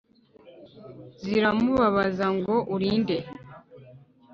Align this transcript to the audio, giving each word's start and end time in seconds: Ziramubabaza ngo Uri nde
Ziramubabaza 1.21 2.27
ngo 2.37 2.55
Uri 2.75 2.91
nde 3.01 3.17